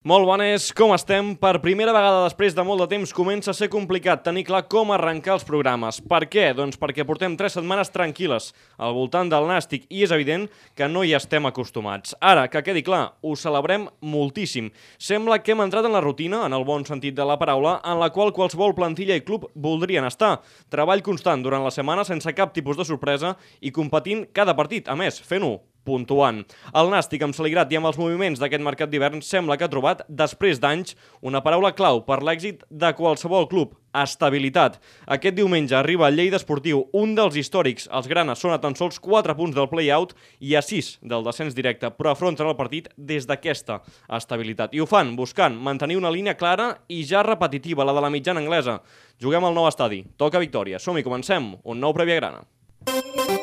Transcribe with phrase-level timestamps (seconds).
[0.00, 1.34] Molt bones, com estem?
[1.36, 4.94] Per primera vegada després de molt de temps comença a ser complicat tenir clar com
[4.94, 5.98] arrencar els programes.
[6.00, 6.46] Per què?
[6.56, 8.46] Doncs perquè portem tres setmanes tranquil·les
[8.80, 12.16] al voltant del nàstic i és evident que no hi estem acostumats.
[12.16, 14.70] Ara, que quedi clar, ho celebrem moltíssim.
[14.96, 18.00] Sembla que hem entrat en la rutina, en el bon sentit de la paraula, en
[18.00, 20.38] la qual qualsevol plantilla i club voldrien estar.
[20.72, 24.96] Treball constant durant la setmana sense cap tipus de sorpresa i competint cada partit, a
[24.96, 26.44] més, fent-ho puntuant.
[26.76, 30.04] El Nàstic, amb Saligrat i amb els moviments d'aquest mercat d'hivern, sembla que ha trobat,
[30.08, 34.78] després d'anys, una paraula clau per l'èxit de qualsevol club, estabilitat.
[35.10, 37.88] Aquest diumenge arriba el Lleida Esportiu, un dels històrics.
[37.90, 41.56] Els granes són a tan sols 4 punts del play-out i a 6 del descens
[41.56, 43.80] directe, però afronten el partit des d'aquesta
[44.20, 44.74] estabilitat.
[44.74, 48.40] I ho fan buscant mantenir una línia clara i ja repetitiva, la de la mitjana
[48.40, 48.80] anglesa.
[49.20, 50.04] Juguem al nou estadi.
[50.16, 50.78] Toca victòria.
[50.78, 51.54] Som-hi, comencem.
[51.64, 52.46] Un nou Prèvia Grana.
[52.86, 53.39] Prèvia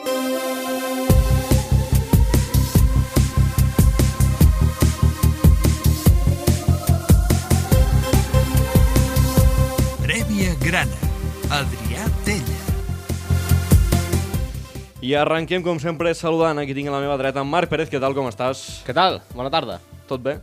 [15.07, 16.59] I arrenquem, com sempre, saludant.
[16.59, 17.87] Aquí tinc a la meva dreta en Marc Pérez.
[17.87, 18.63] Què tal, com estàs?
[18.83, 19.21] Què tal?
[19.37, 19.77] Bona tarda.
[20.09, 20.33] Tot bé?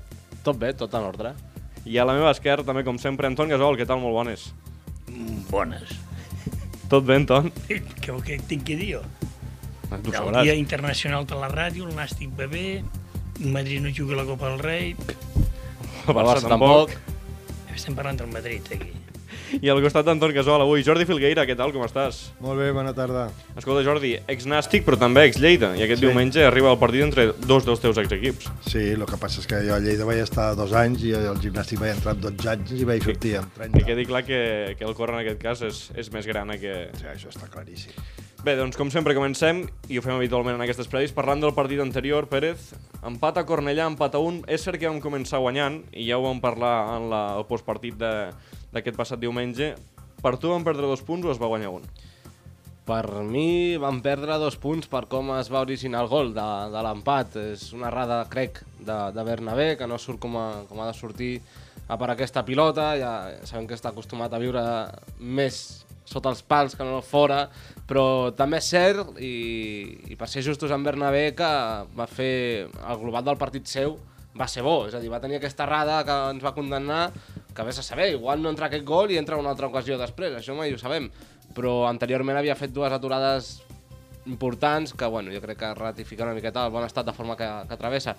[0.47, 1.35] Tot bé, tot en ordre.
[1.85, 3.77] I a la meva esquerra, també, com sempre, Anton Gasol.
[3.77, 4.01] Què tal?
[4.01, 4.47] Molt bones.
[5.51, 5.93] Bones.
[6.89, 7.51] Tot bé, Anton?
[7.69, 7.83] Què,
[8.25, 9.03] què tinc que dir jo?
[9.91, 10.49] Tu El sabràs.
[10.49, 12.83] Dia Internacional de la Ràdio, el Nàstic va bé,
[13.45, 14.95] Madrid no juga la Copa del Rei...
[16.09, 16.97] El Barça tampoc.
[17.77, 18.97] Estem parlant del Madrid, aquí.
[19.61, 21.45] I al costat d'Anton Gasol, avui, Jordi Filgueira.
[21.47, 22.33] Què tal, com estàs?
[22.41, 23.27] Molt bé, bona tarda.
[23.57, 25.75] Escolta, Jordi, ex-nàstic, però també ex-Lleida.
[25.79, 26.07] I aquest Sí.
[26.07, 28.51] diumenge arriba el partit entre dos dels teus ex-equips.
[28.67, 31.37] Sí, el que passa és que jo a Lleida vaig estar dos anys i al
[31.41, 33.81] gimnàstic vaig entrar amb 12 anys i vaig sortir amb 30.
[33.81, 36.91] I quedi clar que, que el cor en aquest cas és, és més gran que...
[36.99, 37.93] Sí, això està claríssim.
[38.45, 41.81] Bé, doncs com sempre comencem, i ho fem habitualment en aquestes predis, parlant del partit
[41.81, 44.43] anterior, Pérez, empat a Cornellà, empat a un.
[44.47, 47.97] És cert que vam començar guanyant, i ja ho vam parlar en la, el postpartit
[47.97, 48.29] de-
[48.75, 49.75] d'aquest passat diumenge.
[50.25, 51.87] Per tu van perdre dos punts o es va guanyar un?
[52.85, 56.83] Per mi van perdre dos punts per com es va originar el gol de, de
[56.85, 57.39] l'empat.
[57.55, 60.99] És una errada, crec, de, de Bernabé, que no surt com, a, com ha de
[60.99, 61.33] sortir
[61.89, 62.93] a per aquesta pilota.
[63.01, 63.15] Ja
[63.49, 64.65] sabem que està acostumat a viure
[65.21, 65.63] més
[66.05, 67.47] sota els pals que no fora,
[67.89, 71.53] però també és cert, i, i per ser justos amb Bernabé, que
[71.97, 73.97] va fer el global del partit seu
[74.35, 77.05] va ser bo, és a dir, va tenir aquesta errada que ens va condemnar,
[77.55, 80.35] que vés a saber, igual no entra aquest gol i entra una altra ocasió després,
[80.35, 81.11] això mai ho sabem,
[81.55, 83.61] però anteriorment havia fet dues aturades
[84.27, 87.49] importants que, bueno, jo crec que ratifica una miqueta el bon estat de forma que,
[87.69, 88.17] que travessa.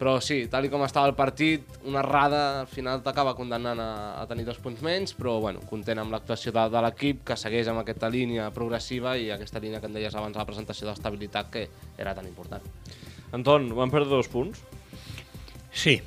[0.00, 3.90] Però sí, tal i com estava el partit, una errada al final t'acaba condemnant a,
[4.16, 7.68] a tenir dos punts menys, però bueno, content amb l'actuació de, de l'equip que segueix
[7.68, 11.52] amb aquesta línia progressiva i aquesta línia que em deies abans a la presentació d'estabilitat
[11.52, 11.66] que
[12.00, 12.64] era tan important.
[13.36, 14.64] Anton, van perdre dos punts?
[15.70, 16.00] Sí.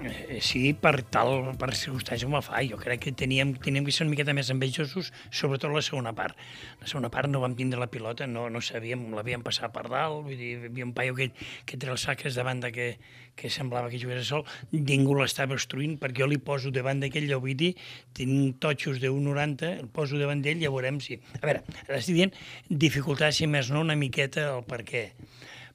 [0.00, 2.60] Eh, Sí, per tal, per circumstància com fa.
[2.62, 6.38] Jo crec que teníem, teníem que ser una miqueta més envejosos, sobretot la segona part.
[6.80, 10.22] La segona part no vam tindre la pilota, no, no sabíem, l'havíem passat per dalt,
[10.28, 11.32] vull dir, hi havia un paio que,
[11.66, 12.88] que treia els saques de que,
[13.34, 17.26] que semblava que jugués sol, ningú l'estava obstruint, perquè jo li poso davant d'aquell,
[17.58, 17.74] dir,
[18.14, 21.18] tinc totxos de 1,90, el poso davant d'ell, ja veurem si...
[21.42, 22.34] A veure, ara estic dient
[22.70, 25.08] dificultar, si més no, una miqueta el per què.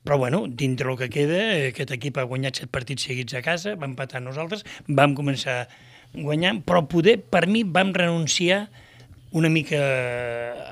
[0.04, 3.78] Però, bueno, dintre el que queda, aquest equip ha guanyat set partits seguits a casa,
[3.80, 5.62] va empatar nosaltres, vam començar
[6.14, 8.66] guanyant, però poder, per mi, vam renunciar
[9.34, 9.82] una mica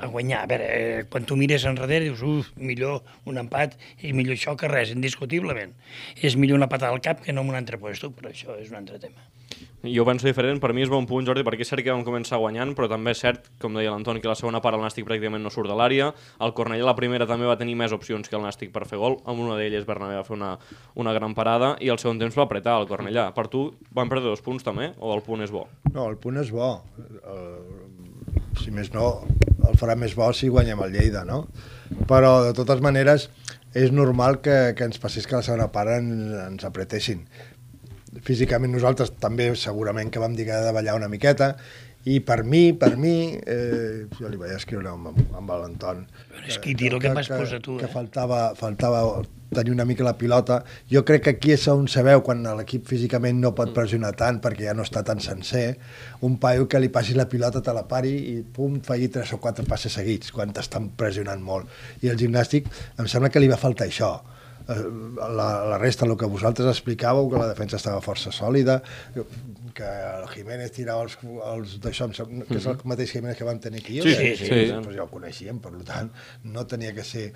[0.01, 0.43] a guanyar.
[0.45, 4.55] A veure, eh, quan tu mires enrere dius, uf, millor un empat i millor això
[4.57, 5.75] que res, indiscutiblement.
[6.21, 8.71] És millor una patada al cap que no en un altre puesto, però això és
[8.71, 9.27] un altre tema.
[9.81, 12.37] Jo penso diferent, per mi és bon punt, Jordi, perquè és cert que vam començar
[12.37, 15.41] guanyant, però també és cert, com deia l'Anton, que la segona part el Nàstic pràcticament
[15.41, 16.11] no surt de l'àrea.
[16.45, 19.17] El Cornellà la primera també va tenir més opcions que el Nàstic per fer gol,
[19.25, 20.51] amb una d'elles Bernabé va fer una,
[21.01, 23.31] una gran parada i el segon temps va apretar el Cornellà.
[23.33, 25.65] Per tu van perdre dos punts també, o el punt és bo?
[25.89, 26.69] No, el punt és bo.
[27.01, 27.89] El,
[28.59, 29.11] si més no,
[29.67, 31.45] el farà més bo si guanyem el Lleida, no?
[32.09, 33.29] Però, de totes maneres,
[33.77, 36.11] és normal que, que ens passés que la segona part en,
[36.49, 37.23] ens apretessin.
[38.27, 41.53] Físicament nosaltres també segurament que vam dir que de ballar una miqueta
[42.11, 46.01] i per mi, per mi, eh, jo li vaig escriure amb, amb l'Anton
[46.31, 47.93] Però és que dir el que em vas posar tu, que eh?
[47.93, 49.03] faltava, faltava
[49.51, 50.63] tenir una mica la pilota.
[50.91, 54.69] Jo crec que aquí és on sabeu quan l'equip físicament no pot pressionar tant perquè
[54.69, 55.75] ja no està tan sencer.
[56.27, 59.41] Un paio que li passi la pilota, te la pari i pum, falli tres o
[59.43, 61.67] quatre passes seguits quan t'estan pressionant molt.
[62.01, 64.15] I el gimnàstic em sembla que li va faltar això.
[64.73, 64.83] Eh,
[65.21, 68.81] la, la resta, el que vosaltres explicàveu, que la defensa estava força sòlida,
[69.73, 73.79] que el Jiménez tirava els, els d'això, que és el mateix Jiménez que vam tenir
[73.83, 74.01] aquí.
[74.03, 74.71] Sí, sí, sigui, sí.
[74.73, 76.09] Doncs ja ho coneixíem, per tant,
[76.43, 77.29] no tenia que ser...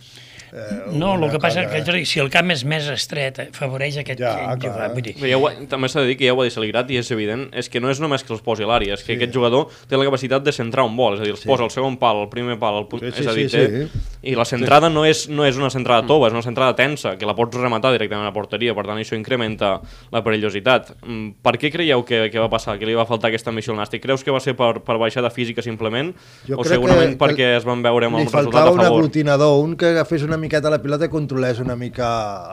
[0.51, 3.47] Eh, No, el que passa és que Jordi, si el camp és més estret, eh,
[3.53, 4.89] afavoreix aquest Ja, jugar.
[4.93, 6.91] Vull dir, Però ja ho, també s'ha de dir que ja ho ha dit Saligrat
[6.91, 9.13] i és evident, és que no és només que els posi a l'àrea, és que
[9.13, 9.17] sí.
[9.19, 11.49] aquest jugador té la capacitat de centrar un vol, és a dir, els sí.
[11.49, 13.57] posa el segon pal, el primer pal, el punt, Sí, sí, és a dir, sí,
[13.57, 13.85] té...
[13.85, 14.03] sí.
[14.31, 17.24] I la centrada no, és, no és una centrada tova, és una centrada tensa, que
[17.25, 19.79] la pots rematar directament a la porteria, per tant això incrementa
[20.11, 20.93] la perillositat.
[21.05, 23.79] Mm, Per què creieu que, que va passar, que li va faltar aquesta missió al
[23.79, 24.01] Nàstic?
[24.03, 26.13] Creus que va ser per, per baixada física simplement?
[26.47, 28.79] Jo o crec segurament que- perquè es van veure amb li resultat faltava a un
[28.81, 28.99] favor?
[28.99, 32.07] aglutinador, un que agafés una miqueta la pilota i controlés una mica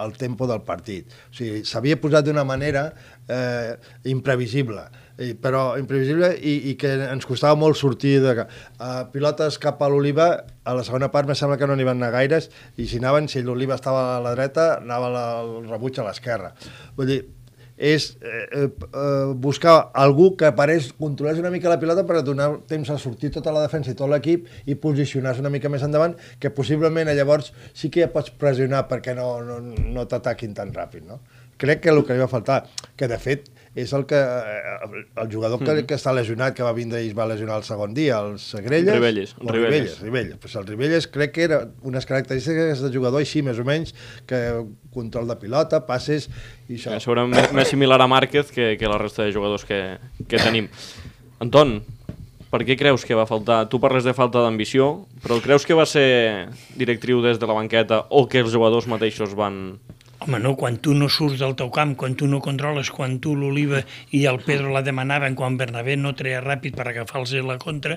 [0.05, 1.07] el tempo del partit.
[1.31, 2.93] O sigui, s'havia posat d'una manera
[3.29, 4.83] eh, imprevisible,
[5.23, 8.47] i, però imprevisible i, i que ens costava molt sortir de...
[8.79, 10.31] Uh, pilotes cap a l'Oliva,
[10.65, 13.29] a la segona part me sembla que no n'hi van anar gaires, i si anaven,
[13.31, 16.53] si l'Oliva estava a la dreta, anava la, el rebuig a l'esquerra.
[16.97, 17.23] Vull dir,
[17.83, 22.49] és eh, eh, eh, buscar algú que apareix, controlés una mica la pilota per donar
[22.71, 26.15] temps a sortir tota la defensa i tot l'equip i posicionar-se una mica més endavant,
[26.39, 31.09] que possiblement llavors sí que ja pots pressionar perquè no, no, no t'ataquin tan ràpid,
[31.09, 31.19] no?
[31.59, 32.63] Crec que el que li va faltar,
[32.97, 36.75] que de fet és el que eh, el jugador que, que està lesionat, que va
[36.77, 38.93] vindre i es va lesionar el segon dia, el Segrelles...
[38.99, 39.63] Ribelles, o Ribelles.
[39.63, 40.37] Ribelles, Ribelles.
[40.43, 43.95] Pues el Ribelles crec que era unes característiques de jugador així, més o menys,
[44.29, 44.43] que
[44.93, 46.29] control de pilota, passes
[46.69, 46.93] i això.
[46.93, 49.81] Eh, segurament més, més similar a Márquez que, que la resta de jugadors que,
[50.29, 50.69] que tenim.
[51.43, 51.79] Anton,
[52.53, 53.63] per què creus que va faltar?
[53.73, 58.03] Tu parles de falta d'ambició, però creus que va ser directriu des de la banqueta
[58.13, 59.79] o que els jugadors mateixos van...
[60.23, 63.33] Home, no, quan tu no surts del teu camp, quan tu no controles, quan tu
[63.35, 63.81] l'Oliva
[64.15, 67.97] i el Pedro la demanaven, quan Bernabé no treia ràpid per agafar-los la contra,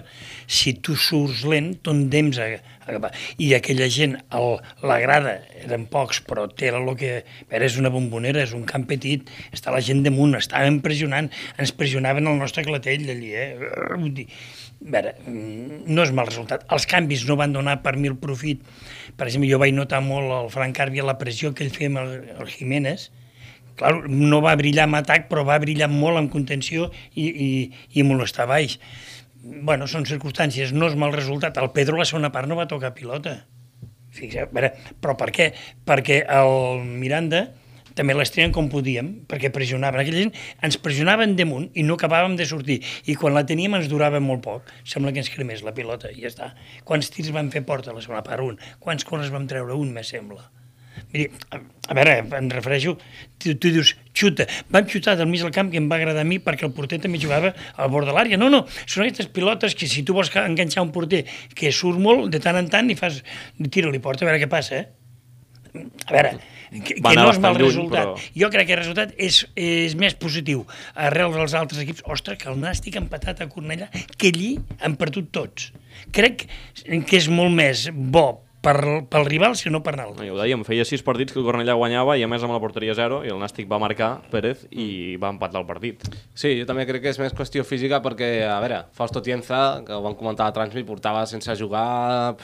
[0.49, 2.47] si tu surts lent, tendents a.
[3.41, 7.15] I aquella gent, el, la grada, eren pocs, però té el que...
[7.49, 11.73] Veure, és una bombonera, és un camp petit, està la gent damunt, estàvem pressionant, ens
[11.75, 13.49] pressionaven el nostre clatell allí, eh?
[13.55, 13.97] A
[14.85, 16.65] veure, mm, no és mal resultat.
[16.71, 18.61] Els canvis no van donar per mi el profit.
[19.17, 22.03] Per exemple, jo vaig notar molt el Frank Carbia, la pressió que ell feia amb
[22.03, 23.09] el, el Jiménez.
[23.75, 27.49] Clar, no va brillar en atac, però va brillar molt en contenció i, i,
[27.93, 28.77] i molestar baix.
[29.45, 31.59] Bueno, són circumstàncies, no és mal resultat.
[31.61, 33.43] El Pedro la segona part no va tocar pilota.
[34.15, 34.71] Fixeu, veure,
[35.03, 35.51] però per què?
[35.85, 37.43] Perquè el Miranda
[37.95, 40.01] també les treien com podíem, perquè pressionaven.
[40.01, 40.33] Aquella gent
[40.65, 42.81] ens pressionaven damunt i no acabàvem de sortir.
[43.05, 44.73] I quan la teníem ens durava molt poc.
[44.83, 46.51] Sembla que ens cremés la pilota i ja està.
[46.83, 48.41] Quants tirs vam fer porta a la segona part?
[48.41, 48.57] Un.
[48.81, 49.77] Quants corners vam treure?
[49.77, 50.49] Un, me sembla.
[51.13, 51.59] Miri, a,
[51.89, 52.95] a veure, em refereixo,
[53.39, 54.47] tu, tu dius, xuta.
[54.73, 56.99] Vam xutar del mig del camp que em va agradar a mi perquè el porter
[57.03, 58.39] també jugava al bord de l'àrea.
[58.41, 61.23] No, no, són aquestes pilotes que si tu vols enganxar un porter
[61.55, 63.21] que surt molt, de tant en tant, i fas,
[63.71, 64.87] tira-li porta, a veure què passa, eh?
[66.07, 66.29] A veure,
[66.71, 68.05] que, que no és mal lluny, resultat.
[68.15, 70.63] però- Jo crec que el resultat és, és més positiu
[70.95, 72.01] arrel dels altres equips.
[72.07, 75.73] Ostres, que el Nàstic ha empatat a Cornellà, que allí han perdut tots.
[76.15, 76.47] Crec
[76.85, 78.75] que és molt més bo per,
[79.13, 80.25] pel rival, si no per No, l'altre.
[80.25, 82.59] ja ho dèiem, feia sis partits que el Cornellà guanyava i a més amb la
[82.63, 86.03] porteria zero i el Nàstic va marcar Pérez i va empatar el partit.
[86.33, 89.93] Sí, jo també crec que és més qüestió física perquè, a veure, Fausto Tienza, que
[89.93, 92.35] ho van comentar a Transmit, portava sense jugar...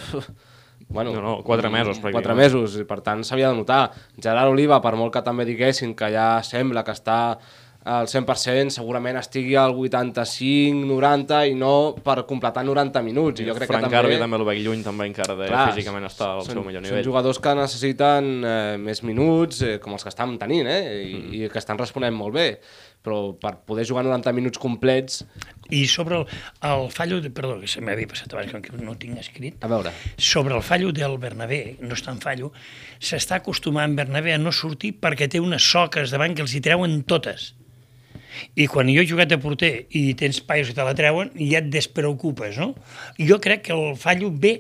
[0.91, 3.91] Bueno, No, no, quatre mesos, Quatre mesos, i per tant s'havia de notar.
[4.19, 7.37] Gerard Oliva, per molt que també diguessin que ja sembla que està
[7.83, 13.41] al 100%, segurament estigui al 85-90 i no per completar 90 minuts.
[13.41, 14.17] I jo crec Frank que també...
[14.21, 16.89] També el veig lluny també encara de Clar, físicament estar al són, seu millor Són
[16.91, 17.05] nivell.
[17.07, 21.33] jugadors que necessiten eh, més minuts, eh, com els que estan tenint, eh, i, Mm.
[21.37, 22.47] i que estan responent molt bé.
[23.01, 25.23] Però per poder jugar 90 minuts complets...
[25.71, 26.25] I sobre el,
[26.67, 29.69] el fallo, de, perdó, que se m'havia passat abans, que no ho tinc escrit, A
[29.71, 32.51] veure, sobre el fallo del Bernabé, no és tan fallo,
[32.99, 37.01] s'està acostumant Bernabé a no sortir perquè té unes soques davant que els hi treuen
[37.07, 37.53] totes.
[38.55, 41.59] I quan jo he jugat de porter i tens paios que te la treuen, ja
[41.61, 42.71] et despreocupes, no?
[43.17, 44.53] I jo crec que el fallo ve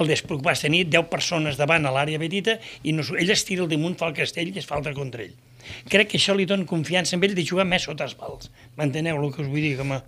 [0.00, 0.56] el despreocupar.
[0.62, 4.10] Tenir 10 persones davant a l'àrea petita i no, ell es tira al damunt, fa
[4.10, 5.34] el castell i es falta contra ell.
[5.90, 8.50] Crec que això li dona confiança amb ell de jugar més sota els pals.
[8.78, 9.76] M'enteneu el que us vull dir?
[9.78, 10.02] Com a...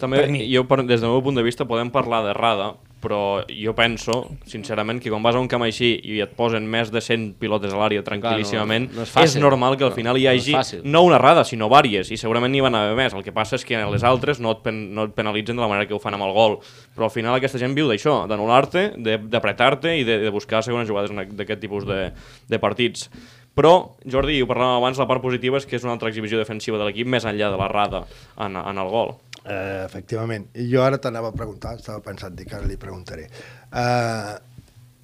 [0.00, 0.42] També, per mi.
[0.50, 4.14] jo, per, des del meu punt de vista, podem parlar d'errada, però jo penso,
[4.48, 7.72] sincerament, que quan vas a un camp així i et posen més de 100 pilotes
[7.72, 9.24] a l'àrea tranquil·líssimament, no és fàcil.
[9.28, 10.80] és normal que al No, final hi no hagi fàcil.
[10.84, 13.14] no una errada, sinó vàries, i segurament n'hi van haver més.
[13.14, 15.68] El que passa és que les altres no et, pen, no et penalitzen de la
[15.68, 16.58] manera que ho fan amb el gol.
[16.96, 18.94] Però al final aquesta gent viu d'això, d'anul·lar-te,
[19.28, 22.10] d'apretar-te i de, de buscar segones jugades d'aquest tipus de,
[22.48, 23.10] de partits.
[23.56, 26.76] Però, Jordi, ho parlàvem abans, la part positiva és que és una altra exhibició defensiva
[26.76, 28.02] de l'equip més enllà de l'errada
[28.36, 29.14] en, en el gol.
[29.46, 30.48] Eh, efectivament.
[30.72, 33.28] Jo ara t'anava a preguntar, estava pensant dir que ara li preguntaré.
[33.70, 34.34] Eh,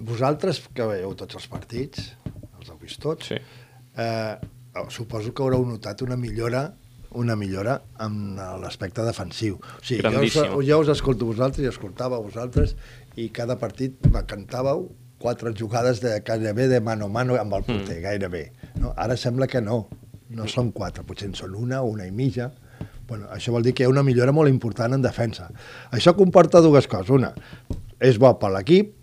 [0.03, 2.09] vosaltres, que veieu tots els partits,
[2.59, 3.39] els heu vist tots, Sí.
[3.97, 4.35] eh,
[4.89, 6.73] suposo que haureu notat una millora
[7.15, 9.59] una millora en l'aspecte defensiu.
[9.61, 12.75] O sigui, jo us, jo us escolto vosaltres i escoltava vosaltres
[13.17, 14.87] i cada partit me cantàveu
[15.23, 18.03] quatre jugades de gairebé de mano a mano amb el porter, mm.
[18.03, 18.53] gairebé.
[18.81, 18.95] No?
[18.97, 19.87] Ara sembla que no,
[20.31, 22.51] no són quatre, potser en són una, una i mitja.
[23.13, 25.51] Bueno, això vol dir que hi ha una millora molt important en defensa.
[25.93, 27.13] Això comporta dues coses.
[27.13, 27.35] Una,
[28.01, 28.95] és bo per l'equip,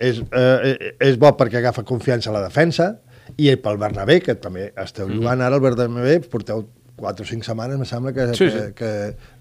[0.00, 2.94] és, eh, és bo perquè agafa confiança a la defensa,
[3.36, 6.64] i pel Bernabé, que també esteu jugant ara al Bernabé, porteu
[6.98, 8.72] 4 o 5 setmanes, me sembla que, Sí, que, sí.
[8.74, 8.88] que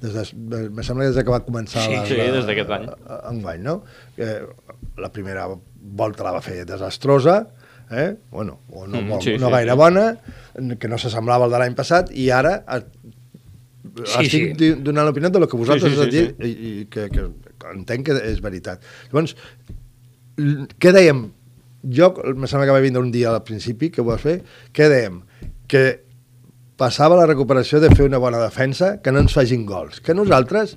[0.03, 2.45] des de, me sembla que des de que va començar Sí, la, sí, la, des
[2.45, 2.89] d'aquest any.
[3.31, 3.79] enguany, no?
[4.17, 4.27] Que
[5.01, 5.47] la primera
[6.03, 7.47] volta la va fer desastrosa,
[7.89, 8.17] eh?
[8.29, 9.77] bueno, o no, Mm, mm, sí, no sí, gaire sí.
[9.77, 10.05] bona,
[10.77, 12.59] que no s'assemblava al de l'any passat, i ara
[14.03, 14.71] Sí, estic sí.
[14.83, 17.27] donant l'opinió de lo que vosaltres Sí, sí, sí, sí, i, i que, que
[17.73, 18.83] entenc que és veritat.
[19.11, 19.35] Llavors,
[20.77, 21.25] què dèiem?
[21.97, 24.39] Jo, me sembla que va vindre un dia al principi que ho vas fer,
[24.75, 25.21] què dèiem?
[25.69, 25.85] Que
[26.77, 30.01] passava la recuperació de fer una bona defensa, que no ens facin gols.
[30.03, 30.75] Que nosaltres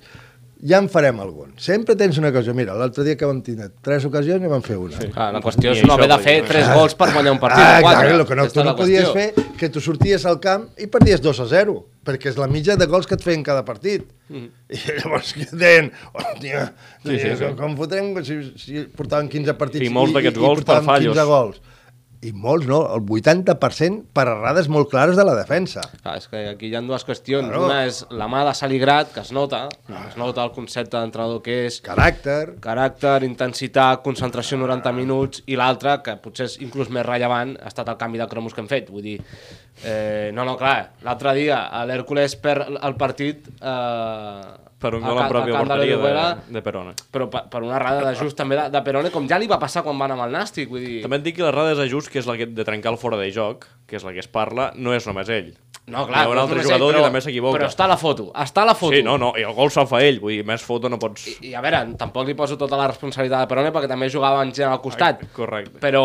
[0.63, 1.53] ja en farem algun.
[1.57, 2.53] Sempre tens una ocasió.
[2.55, 4.97] Mira, l'altre dia que vam tenir tres ocasions i vam fer una.
[5.01, 5.09] Sí.
[5.15, 7.79] Clar, la qüestió és no haver de fer tres gols per guanyar un partit Ah,
[7.79, 8.09] o quatre.
[8.11, 9.35] clar, el que no, tu no podies qüestió.
[9.37, 12.77] fer que tu sorties al camp i perdies 2 a 0, perquè és la mitja
[12.77, 14.05] de gols que et feien cada partit.
[14.29, 14.47] Mm.
[14.71, 16.73] I llavors que deien, hòstia,
[17.05, 17.45] Sí, sí, sí.
[17.59, 21.17] com fotrem si, si portaven 15 partits I molts d'aquests gols per portaven fallos.
[21.17, 21.61] 15 gols.
[22.21, 22.83] I molts, no?
[22.93, 25.81] El 80% per errades molt clares de la defensa.
[26.03, 27.49] Clar, és que aquí hi ha dues qüestions.
[27.49, 27.65] Claro.
[27.65, 31.63] Una és la mà de Saligrat, que es nota, es nota el concepte d'entrenador que
[31.71, 37.57] és, Caràcter, caràcter, intensitat, concentració 90 minuts, i l'altre, que potser és inclús més rellevant,
[37.57, 38.93] ha estat el canvi de cromos que hem fet.
[38.93, 39.17] Vull dir,
[39.81, 43.49] eh, no, no, clar, l'altre dia l'Hèrcules perd el partit...
[43.61, 46.93] Eh, Per un a gol en pròpia a camp de porteria l'Orihuela, de, de Perona.
[47.13, 49.83] però per, per una errada d'ajust també de, de Perone, com ja li va passar
[49.85, 51.01] quan van amb el Nàstic, vull dir...
[51.05, 53.29] També et dic que l'errada d'ajust, que és la que, de trencar el fora de
[53.35, 55.53] joc, que és la que es parla, no és només ell.
[55.91, 57.59] No, clar, Hi ha un no altre jugador ell, que també s'equivoca.
[57.59, 58.95] Però està a la foto, està a la foto.
[58.95, 61.25] Sí, no, no, i el gol se'l fa ell, vull dir, més foto no pots...
[61.33, 64.41] I, I a veure, tampoc li poso tota la responsabilitat de Perone perquè també jugava
[64.45, 65.25] amb gent al costat.
[65.27, 65.81] Ai, correcte.
[65.83, 66.05] Però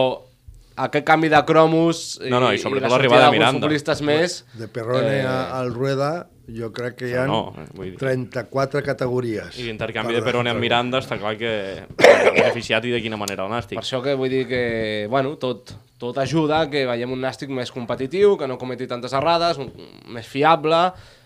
[0.76, 4.40] aquest canvi de cromos No, no, i sobretot la l'arribada de sortida d'alguns futbolistes més...
[4.60, 5.36] de Perrone Eh, eh...
[5.60, 6.10] al Rueda,
[6.48, 7.98] jo crec que hi ha No, eh, vull dir.
[8.02, 9.58] 34 categories.
[9.60, 10.62] I l'intercanvi de Perone amb.
[10.62, 13.80] Miranda està clar que ha beneficiat i de quina manera el Nàstic.
[13.80, 14.64] Per això que vull dir que,
[15.12, 19.62] bueno, tot, tot ajuda que veiem un Nàstic més competitiu, que no cometi tantes errades,
[19.62, 19.72] un,
[20.14, 20.82] més fiable,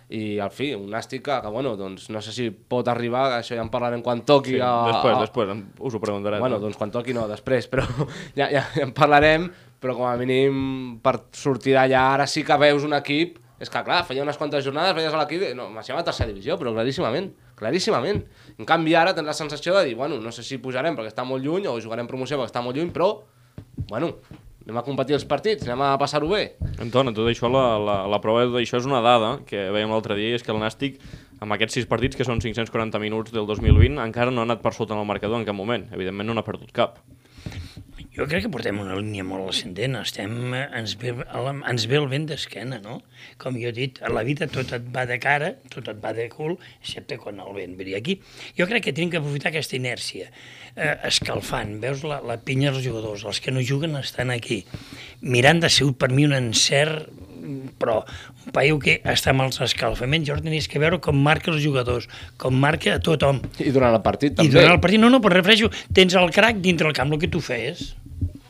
[0.09, 3.53] i al fi, un Nàstic que, que, bueno, doncs no sé si pot arribar, això
[3.57, 6.39] ja en parlarem quan toqui Sí, a, després, a, després, us ho preguntaré.
[6.41, 7.85] Bueno, doncs quan toqui no, després, però
[8.33, 12.57] ja, ja, ja en parlarem, però com a mínim per sortir d'allà ara sí que
[12.59, 15.97] veus un equip, és que clar, feia unes quantes jornades, veies a l'equip, no, marxem
[15.99, 18.21] a tercera divisió, però claríssimament, claríssimament.
[18.57, 21.25] En canvi ara tens la sensació de dir, bueno, no sé si pujarem perquè està
[21.27, 23.11] molt lluny, o jugarem promoció perquè està molt lluny, però,
[23.91, 24.13] bueno,
[24.63, 26.43] anem a competir els partits, anem a passar-ho bé.
[26.79, 30.39] Antona, tot això, la, la, la prova d'això és una dada que veiem l'altre dia,
[30.39, 30.99] és que el Nàstic,
[31.43, 34.75] amb aquests sis partits, que són 540 minuts del 2020, encara no ha anat per
[34.77, 35.87] sota en el marcador en cap moment.
[35.95, 36.99] Evidentment no n'ha perdut cap.
[38.19, 41.13] Jo crec que portem una línia molt ascendent, estem, eh, ens, ve,
[41.71, 42.97] ens ve el vent d'esquena, no?
[43.39, 46.11] Com jo he dit, a la vida tot et va de cara, tot et va
[46.17, 48.17] de cul, excepte quan el vent ve aquí.
[48.59, 50.27] Jo crec que tenim que aprofitar aquesta inèrcia,
[50.75, 54.65] eh, escalfant, veus la, la pinya dels jugadors, els que no juguen estan aquí.
[55.21, 57.07] Mirant de sigut per mi un encert
[57.79, 61.63] però un paio que està amb els escalfaments, llavors tenies que veure com marca els
[61.63, 63.39] jugadors, com marca a tothom.
[63.63, 64.57] I durant el partit I també.
[64.57, 67.31] durant el partit, no, no, però refereixo, tens el crack dintre el camp, el que
[67.31, 67.41] tu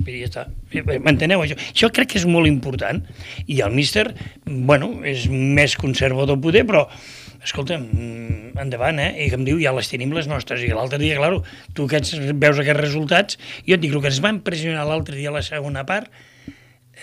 [0.09, 0.19] feies.
[0.19, 0.99] I ja està.
[1.05, 1.57] M'enteneu, això?
[1.71, 3.01] Això crec que és molt important.
[3.47, 4.09] I el míster,
[4.45, 6.87] bueno, és més conservador poder, però
[7.43, 9.25] escolta'm, mm, endavant, eh?
[9.25, 10.61] I que em diu, ja les tenim les nostres.
[10.61, 14.21] I l'altre dia, claro, tu aquests, veus aquests resultats, jo et dic, el que ens
[14.23, 16.11] va impressionar l'altre dia a la segona part,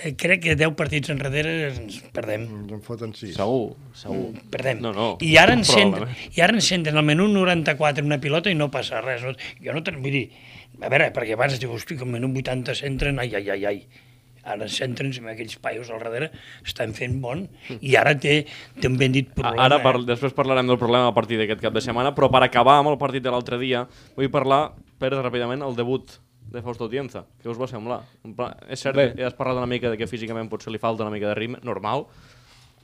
[0.03, 2.43] eh, crec que 10 partits enrere ens perdem.
[2.43, 3.35] Ens en foten 6.
[3.37, 4.35] Segur, segur.
[4.51, 4.83] Perdem.
[4.85, 6.13] No, no, I ara ens probablement.
[6.37, 9.25] i ara ens centren al menú 94 una pilota i no passa res.
[9.63, 10.31] Jo no te'n vull dir,
[10.81, 14.05] a veure, perquè abans dius, hosti, que al menú 80 centren, ai, ai, ai, ai.
[14.47, 16.29] Ara ens centren, amb aquells paios al darrere,
[16.67, 17.43] estan fent bon,
[17.81, 18.37] i ara té,
[18.79, 19.65] té un ben dit problema.
[19.67, 20.05] Ara eh?
[20.07, 23.01] després parlarem del problema del partit d'aquest cap de setmana, però per acabar amb el
[23.01, 23.83] partit de l'altre dia,
[24.19, 26.15] vull parlar, Pere, ràpidament, el debut
[26.53, 27.27] de Fausto Tienza.
[27.43, 27.99] Què us va semblar?
[28.25, 29.11] En pla, és cert, Bé.
[29.19, 31.61] ja has parlat una mica de que físicament potser li falta una mica de ritme,
[31.67, 32.07] normal,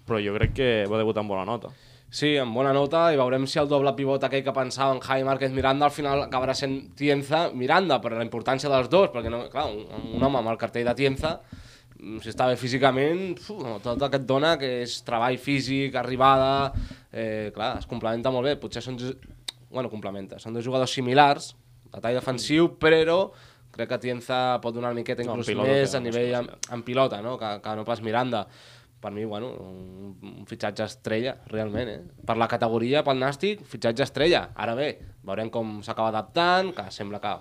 [0.04, 1.70] però jo crec que va debutar amb bona nota.
[2.12, 5.24] Sí, amb bona nota, i veurem si el doble pivot aquell que pensava en Javi
[5.24, 9.46] Márquez Miranda al final acabarà sent Tienza Miranda, per la importància dels dos, perquè no,
[9.52, 11.38] clar, un, un home amb el cartell de Tienza,
[11.96, 15.96] mm, si està bé físicament, fu, tot el que et dona, que és treball físic,
[15.96, 16.50] arribada,
[17.08, 19.00] eh, clar, es complementa molt bé, potser són,
[19.70, 21.54] bueno, complementa, són dos jugadors similars,
[21.88, 23.22] de tall defensiu, però
[23.72, 26.84] crec que Tienza pot donar una miqueta No, inclús pilota més a nivell en, en
[26.84, 27.38] pilota, no?
[27.40, 28.44] que, que no pas Miranda.
[29.02, 32.24] Per mi, bueno, un, un fitxatge estrella, realment, eh?
[32.26, 34.44] Per la categoria, pel Nàstic, fitxatge estrella.
[34.62, 34.92] Ara bé,
[35.26, 37.32] veurem com s'acaba adaptant, que sembla que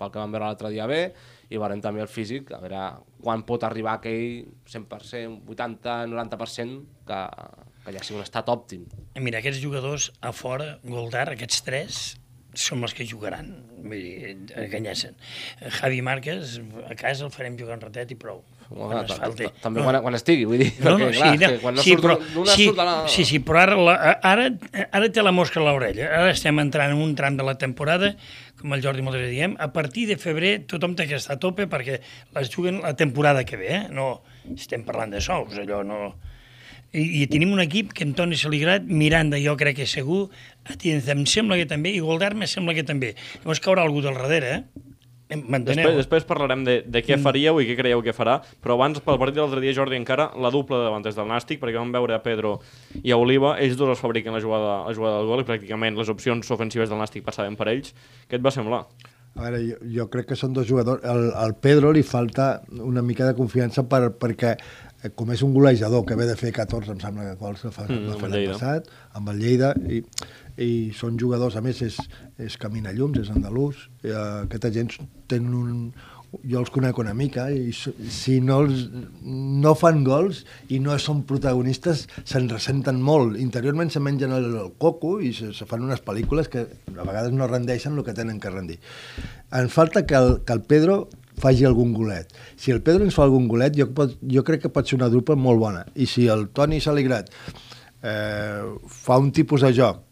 [0.00, 1.02] pel que vam veure l'altre dia bé,
[1.50, 2.80] i veurem també el físic, a veure
[3.20, 7.20] quan pot arribar aquell 100%, 80-90% que,
[7.84, 8.86] que ja sigui un estat òptim.
[9.20, 12.00] Mira, aquests jugadors a fora, Goldar, aquests tres,
[12.56, 15.18] som els que jugaran, vull dir, enganyessen.
[15.80, 18.40] Javi Márquez, a casa el farem jugar un ratet i prou.
[18.70, 19.26] Bueno, ta-
[19.64, 21.82] També quan, quan estigui, vull dir, No, no, perquè, sí, clar, no, que quan no
[21.82, 22.92] sí, surt però, d'una sí, surt la...
[23.10, 24.44] sí, sí, però ara, la, ara,
[24.94, 26.06] ara té la mosca a l'orella.
[26.20, 28.12] Ara estem entrant en un tram de la temporada,
[28.60, 31.66] com el Jordi Moldre diem, a partir de febrer tothom té que estar a tope
[31.66, 31.98] perquè
[32.36, 33.82] les juguen la temporada que ve, eh?
[33.90, 34.20] No
[34.54, 36.12] estem parlant de sous, allò no...
[36.92, 40.24] I, i tenim un equip que Antoni Saligrat, Miranda jo crec que segur,
[40.66, 43.12] Atienza em sembla que també, i Goldar me sembla que també.
[43.42, 44.86] Llavors caurà algú del darrere, eh?
[45.30, 49.20] Després, després parlarem de, de què faríeu i què creieu que farà, però abans, pel
[49.20, 52.16] partit de l'altre dia, Jordi, encara la dupla de davanters del Nàstic, perquè vam veure
[52.16, 52.56] a Pedro
[53.02, 55.98] i a Oliva, ells dos els fabriquen la jugada, la jugada del gol i pràcticament
[56.00, 57.94] les opcions ofensives del Nàstic passaven per ells.
[58.26, 58.84] Què et va semblar?
[59.38, 61.04] A veure, jo, jo crec que són dos jugadors.
[61.06, 65.54] Al, al Pedro li falta una mica de confiança per, perquè eh, com és un
[65.54, 68.28] golejador que ve de fer 14, em sembla que que fa, Mm, va amb fer
[68.28, 70.02] el l'any passat, amb el Lleida, i,
[70.58, 71.98] i són jugadors, a més, és,
[72.38, 74.92] és caminallums, és andalús, i, eh, aquesta gent
[75.30, 75.76] tenen un,
[76.46, 78.84] jo els conec una mica i si no, els,
[79.22, 84.68] no fan gols i no són protagonistes se'n ressenten molt interiorment se mengen el, el
[84.78, 88.38] coco i se, se fan unes pel·lícules que a vegades no rendeixen el que tenen
[88.38, 88.78] que rendir
[89.50, 91.08] en falta que el, que el Pedro
[91.40, 92.34] faci algun golet.
[92.60, 95.08] Si el Pedro ens fa algun golet, jo, pot, jo crec que pot ser una
[95.08, 95.86] dupla molt bona.
[95.96, 97.30] I si el Toni Saligrat
[98.04, 98.60] eh,
[98.92, 100.04] fa un tipus de joc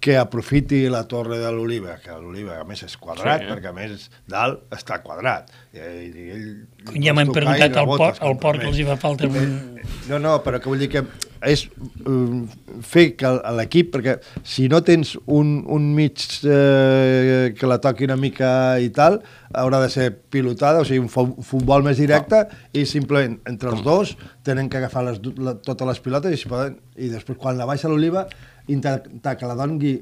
[0.00, 3.52] que aprofiti la torre de l'Oliva, que l'Oliva a més és quadrat, Sí, eh?
[3.54, 5.48] perquè a més dalt està quadrat.
[5.74, 9.26] I, i ell Ja m'han preguntat al port, al port que els hi va falta
[9.26, 9.80] un...
[10.08, 11.02] no, no, però que vull dir que
[11.46, 11.66] és
[12.08, 12.46] um,
[12.82, 18.06] fer que el- l'equip, perquè si no tens un, un mig eh, que la toqui
[18.08, 18.50] una mica
[18.82, 19.18] i tal,
[19.56, 22.44] haurà de ser pilotada, o sigui, un fu- futbol més directe
[22.76, 26.50] i simplement entre els dos tenen que agafar les, la, totes les pilotes i, si
[26.50, 28.26] poden, i després quan la baixa l'Oliva
[28.72, 29.94] intentar que la doni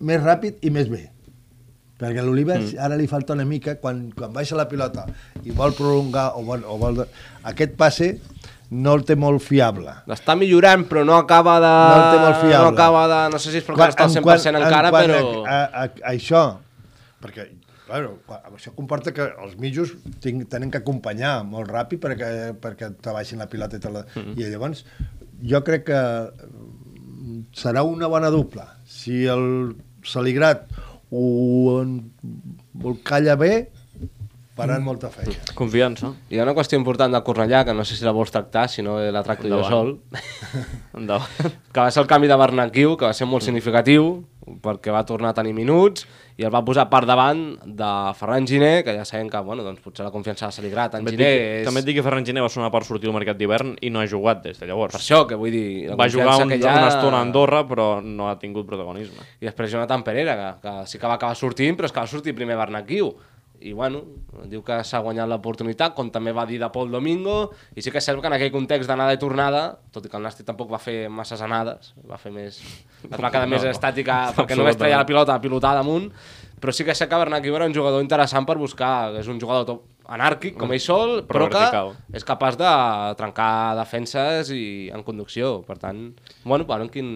[0.00, 1.06] més ràpid i més bé
[2.00, 2.78] perquè l'Oliva mm.
[2.80, 5.04] ara li falta una mica quan, quan baixa la pilota
[5.44, 7.02] i vol prolongar o vol, o vol...
[7.50, 8.14] aquest passe
[8.70, 11.72] no el té molt fiable L'està millorant, però no acaba de...
[11.90, 13.22] no el té molt fiable No acaba de...
[13.34, 15.42] No sé si és perquè està al en 100% encara, en quant però...
[15.42, 16.44] a, a, a, això
[17.20, 17.50] perquè
[17.90, 18.12] Claro,
[18.54, 22.28] això comporta que els mitjos tinc, tenen que acompanyar molt ràpid perquè,
[22.62, 24.04] perquè te baixin la pilota i, te la...
[24.06, 24.36] Mm-hmm.
[24.38, 24.84] i llavors
[25.50, 26.68] jo crec que mm,
[27.56, 28.66] serà una bona dupla.
[28.86, 30.70] Si el Saligrat
[31.10, 31.24] ho,
[31.82, 33.70] ho calla bé
[34.60, 36.12] faran molta feina Confiança.
[36.30, 38.84] Hi ha una qüestió important de Cornellà, que no sé si la vols tractar, si
[38.86, 40.66] no la tracto jo sol, Endavant.
[41.00, 41.54] Endavant.
[41.72, 44.12] que va ser el canvi de Bernanquiu, que va ser molt significatiu,
[44.64, 46.06] perquè va tornar a tenir minuts,
[46.40, 49.82] i el va posar per davant de Ferran Giner, que ja sabem que, bueno, doncs
[49.84, 51.66] potser la confiança de Saligrat en També et, Giner dic, és...
[51.68, 54.00] també et dic que Ferran Giner va sonar per sortir al mercat d'hivern i no
[54.00, 54.94] ha jugat des de llavors.
[54.96, 55.66] Per això, que vull dir...
[55.90, 56.78] La va jugar un, que ha...
[56.80, 59.26] una estona a Andorra, però no ha tingut protagonisme.
[59.42, 62.08] I després Jonathan Pereira, que, que sí que va acabar sortint, però és que va
[62.08, 63.12] sortir primer Bernanquiu.
[63.60, 64.02] I bueno,
[64.48, 67.98] diu que s'ha guanyat l'oportunitat, com també va dir de Pol Domingo, i sí que
[68.00, 70.70] és cert que en aquell context d'anada i tornada, tot i que el Nàstic tampoc
[70.72, 72.60] va fer masses anades, va fer més...
[73.04, 73.70] es va quedar No, més no.
[73.74, 76.08] estàtica perquè només treia la pilota a pilotar damunt,
[76.60, 79.64] però sí que cert que Bernanquiu era un jugador interessant per buscar, és un jugador
[79.68, 81.92] top anàrquic, com ell sol, Però però, vertical.
[82.10, 82.70] que és capaç de
[83.20, 85.60] trencar defenses i en conducció.
[85.68, 86.10] Per tant,
[86.44, 87.10] bueno, veurem quin,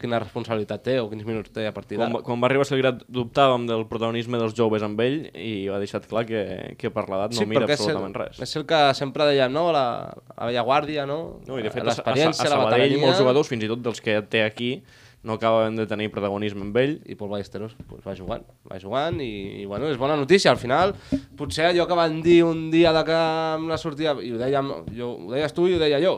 [0.00, 2.18] quina responsabilitat té o quins minuts té a partir Quan, d'ara.
[2.18, 5.78] va- quan va arribar a Salgrat dubtàvem del protagonisme dels joves amb ell i ha
[5.82, 6.40] deixat clar que,
[6.80, 8.40] que per l'edat no mira perquè és el- absolutament res.
[8.48, 9.68] És el que sempre dèiem, no?
[9.76, 9.84] La,
[10.36, 11.20] la vella guàrdia, no?
[11.46, 13.04] No, i de fet, a, a, a l'experiència, la Sabadell veterania...
[13.06, 14.80] molts jugadors, fins i tot dels que té aquí,
[15.22, 16.94] no acaben de tenir protagonisme amb ell.
[17.04, 20.48] I Pol Ballesteros pues, va jugant, va jugant i, i bueno, és bona notícia.
[20.50, 20.94] Al final,
[21.36, 24.70] potser allò que van dir un dia de que amb la sortida, i ho, dèiem,
[24.96, 26.14] jo, ho deies tu i ho deia jo,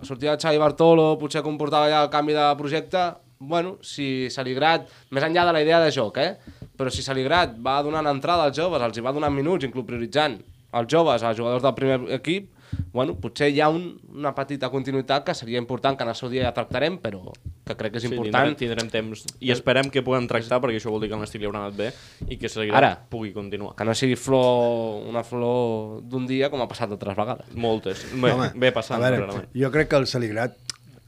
[0.00, 3.02] la sortida de Xavi Bartolo potser comportava ja el canvi de projecte,
[3.40, 6.36] bueno, si Saligrat, més enllà de la idea de joc, eh?
[6.76, 10.38] però si Saligrat va donant entrada als joves, els hi va donant minuts, inclús prioritzant
[10.72, 12.48] els joves, als jugadors del primer equip,
[12.92, 16.28] bueno, potser hi ha un, una petita continuïtat que seria important, que en el seu
[16.28, 17.20] dia ja tractarem, però
[17.66, 18.56] que crec que és Sí, important.
[18.56, 21.40] tindrem, tindrem temps i esperem que puguem tractar perquè això vol dir que el Nàstic
[21.42, 21.92] li haurà anat bé
[22.28, 22.92] i que Salgrat Ara.
[23.08, 23.76] pugui continuar.
[23.76, 27.46] que no sigui flor, una flor d'un dia com ha passat altres vegades.
[27.54, 28.06] Moltes.
[28.14, 29.48] Bé, Home, bé passant, a veure, clarament.
[29.54, 30.56] jo crec que el Saligrat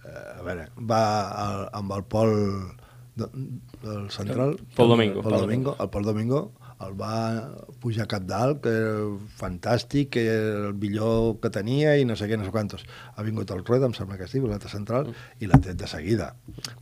[0.04, 2.32] eh, a veure, va al, amb el Pol
[3.16, 3.26] de,
[3.82, 5.22] del central Pol Domingo.
[5.22, 6.52] Pol Domingo, el Pol Domingo
[6.86, 7.16] el va
[7.82, 8.92] pujar cap dalt, que era
[9.38, 12.84] fantàstic, que era el millor que tenia i no sé què, no sé quantos.
[13.16, 15.88] Ha vingut el Rueda, em sembla que es diu, l'altre central, i l'ha tret de
[15.90, 16.32] seguida.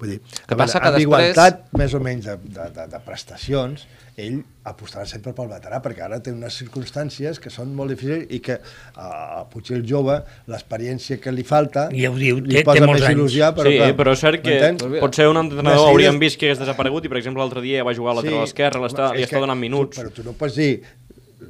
[0.00, 2.68] Vull dir, Que a passa veure, que amb després- igualtat més o menys de, de,
[2.78, 3.86] de, de prestacions,
[4.20, 4.38] ell
[4.70, 8.58] apostarà sempre pel veterà, perquè ara té unes circumstàncies que són molt difícils i que
[8.96, 10.18] a potser el jove,
[10.52, 13.18] l'experiència que li falta, Ja ho diu, li té- posa té molts més anys.
[13.18, 14.58] il·lusió, però, sí, clar, però és cert que
[15.00, 17.94] potser un entrenador seguida- hauríem vist que hagués desaparegut i, per exemple, l'altre dia va
[17.94, 19.96] jugar a lateral l'està, home, li està que donant minuts.
[19.96, 20.82] Tu, però tu no pots dir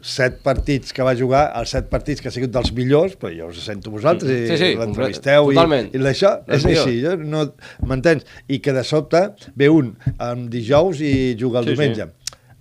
[0.06, 3.48] set partits que va jugar, els set partits que ha sigut dels millors, però jo
[3.50, 5.56] us sento vosaltres Sí, i sí, l'entrevisteu i,
[5.92, 7.42] i d'això és així, jo no,
[7.84, 8.24] m'entens?
[8.48, 11.82] I que de sobte ve un en dijous i juga el Sí, sí.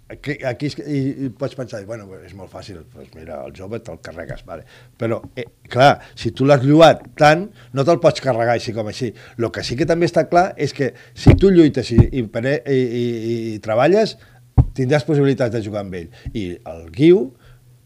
[0.09, 3.99] Aquí, aquí i, i pots pensar, bueno, és molt fàcil, doncs mira, el jove te'l
[4.01, 4.63] carregues, vale.
[4.97, 7.43] però, eh, clar, si tu l'has lluat tant,
[7.77, 9.11] no te'l pots carregar així com així.
[9.37, 12.79] El que sí que també està clar és que si tu lluites i, i, i,
[12.79, 14.15] i, i treballes,
[14.73, 16.09] tindràs possibilitats de jugar amb ell.
[16.33, 17.21] I el Guiu,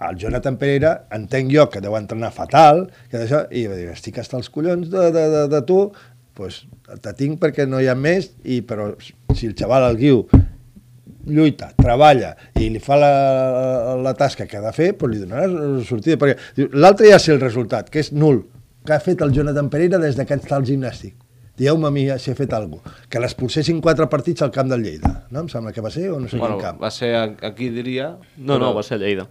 [0.07, 4.23] el Jonathan Pereira, entenc jo que deu entrenar fatal, que d'això, i va dir, estic
[4.23, 5.81] hasta els collons de, de, de, de tu,
[6.39, 6.63] pues,
[7.03, 10.23] te tinc perquè no hi ha més, i, però si el xaval, el Guiu,
[11.25, 15.87] lluita, treballa i li fa la, la tasca que ha de fer, doncs li donaràs
[15.87, 16.17] sortida.
[16.19, 18.43] Perquè l'altre ja sé el resultat, que és nul,
[18.85, 21.15] que ha fet el Jonathan Pereira des que està al gimnàstic.
[21.55, 22.95] Dieu-me a mi si he fet alguna cosa.
[23.09, 25.27] Que l'expulsessin quatre partits al camp del Lleida.
[25.29, 25.43] No?
[25.45, 26.81] Em sembla que va ser, o no sé Bueno, quin camp.
[26.81, 28.17] va ser a- aquí, diria...
[28.37, 29.27] No, no, però- va ser Lleida.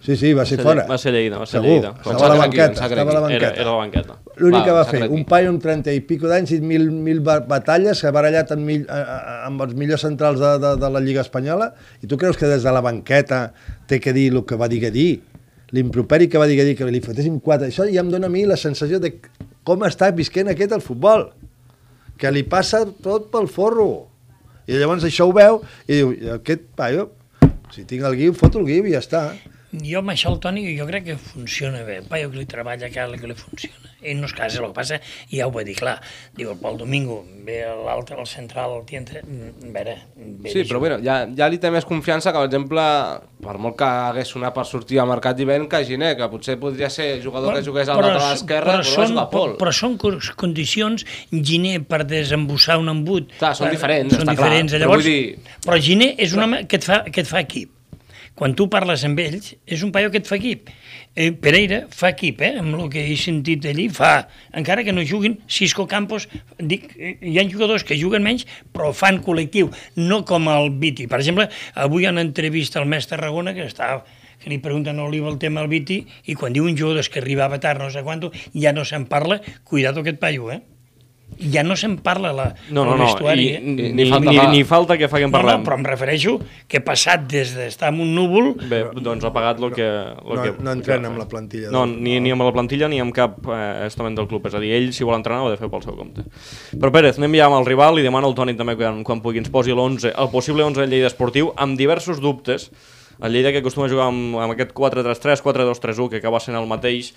[0.00, 0.86] Sí, sí, va ser Va ser fora.
[0.88, 1.68] Va ser Lleida, va ser Segur.
[1.74, 1.88] Lleida.
[1.90, 3.34] Estava Sacre a la aquí, banqueta, Sacre estava a la aquí.
[3.36, 3.60] Era, banqueta.
[3.62, 4.14] era la banqueta.
[4.40, 5.12] L'únic que va fer, aquí.
[5.12, 8.52] un paio amb 30 i pico d'anys i mil, mil ba- batalles, que ha barallat
[8.56, 12.38] amb, mil, amb els millors centrals de, de, de la Lliga Espanyola, i tu creus
[12.40, 13.52] que des de la banqueta
[13.86, 15.20] té que dir el que va dir que dir?
[15.76, 17.68] L'improperi que va dir que dir, que li fotéssim quatre.
[17.68, 19.18] Això ja em dona a mi la sensació de
[19.62, 21.28] com està visquent aquest el futbol,
[22.16, 24.08] que li passa tot pel forro.
[24.66, 27.10] I llavors això ho veu i diu, "I aquest paio,
[27.70, 29.34] si tinc el guiu, foto el guiu i ja està.
[29.72, 32.00] Jo amb això el Toni jo crec que funciona bé.
[32.00, 33.76] Un paio que li treballa a casa que li funciona.
[34.02, 34.96] Ell no es casa, el que passa,
[35.28, 35.98] i ja ho va dir clar.
[36.34, 39.20] Diu, el Pol Domingo, ve l'altre, el central, el tiente...
[39.22, 42.48] mm, A veure, ve Sí, però bueno, ja, ja li té més confiança que, per
[42.48, 42.82] exemple,
[43.44, 46.88] per molt que hagués sonat per sortir al mercat d'hivern, que Giné, que potser podria
[46.90, 49.52] ser jugador que jugués al Però lateral esquerre, però, però són, Pol.
[49.60, 49.98] Però són
[50.40, 53.28] condicions, Giner per desembussar un embut.
[53.38, 54.72] Clar, són per- diferents, Són està clar, diferents.
[54.72, 57.44] però Llavors, vull dir- Però Giner és un home que et, fa, que et fa
[57.44, 57.76] equip.
[58.40, 60.70] Quan tu parles amb ells, és un paio que et fa equip.
[61.12, 62.54] Eh, Pereira fa equip, eh?
[62.62, 66.24] amb el que he sentit allí, fa, encara que no juguin, Cisco Campos,
[66.56, 69.68] dic, eh, hi ha jugadors que juguen menys, però fan col·lectiu,
[70.00, 71.04] no com el Viti.
[71.10, 71.50] Per exemple,
[71.84, 73.98] avui en entrevista al mestre Tarragona, que està
[74.40, 77.60] que li pregunten a Oliva el tema al Viti, i quan diuen jugadors que arribava
[77.60, 80.62] tard, no sé quanto, ja no se'n parla, cuidado aquest paio, eh?
[81.40, 83.60] Ja no se'n parla la, No, no, no, i, eh?
[83.64, 85.84] ni, Ni ni, falta ni, ni falta que fa que en No, no, però em
[85.86, 86.34] refereixo
[86.68, 89.86] que passat des d'estar en un núvol Bé, doncs ha pagat el que...
[89.88, 91.70] El No, que no entrena amb la plantilla.
[91.72, 94.46] No, del- ni, ni amb la plantilla ni amb cap eh, estament del club.
[94.50, 96.26] És a dir, ell, si vol entrenar, ho ha de fer pel seu compte.
[96.76, 99.40] Però Pérez, anem ja amb el rival i demano al Toni també quan, quan pugui
[99.40, 102.68] ens posi l'11, el possible 11 del Lleida Esportiu, amb diversos dubtes.
[103.20, 106.68] El Lleida que acostuma a jugar amb, amb aquest 4-3-3, 4-2-3-1, que acaba sent el
[106.70, 107.14] mateix.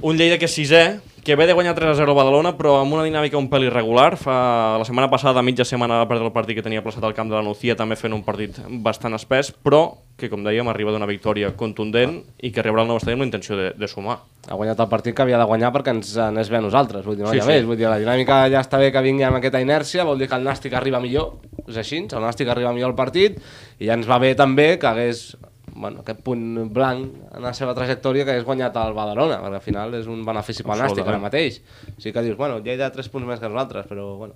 [0.00, 0.82] Un Lleida que és sisè,
[1.26, 4.12] que ve de guanyar 3-0 a Badalona, però amb una dinàmica un pèl irregular.
[4.16, 7.16] Fa la setmana passada, a mitja setmana, va perdre el partit que tenia plaçat al
[7.16, 8.56] camp de la Nucía, també fent un partit
[8.86, 9.80] bastant espès, però
[10.16, 12.14] que, com dèiem, arriba d'una victòria contundent
[12.46, 14.20] i que rebrà el nou estadi amb la intenció de, de sumar.
[14.48, 17.18] Ha guanyat el partit que havia de guanyar perquè ens anés bé a nosaltres, vull
[17.18, 17.52] dir, no Sí, ha sí.
[17.52, 20.30] més, vull dir, la dinàmica ja està bé que vingui amb aquesta inèrcia, vol dir
[20.30, 21.34] que el Nàstic arriba millor,
[21.66, 23.42] és així, el Nàstic arriba millor al partit,
[23.82, 25.34] i ja ens va bé també que hagués
[25.78, 29.64] bueno, aquest punt blanc en la seva trajectòria que hagués guanyat el Badalona, perquè al
[29.64, 31.60] final és un benefici pel Nàstic ara mateix.
[31.98, 34.34] Sí que dius, bueno, ja hi ha 3 punts més que nosaltres, però bueno...